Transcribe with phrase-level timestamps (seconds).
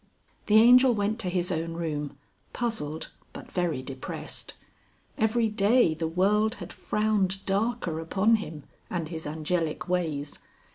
[0.47, 2.17] The Angel went to his own room
[2.53, 4.55] puzzled but very depressed.
[5.15, 10.39] Every day the world had frowned darker upon him and his angelic ways.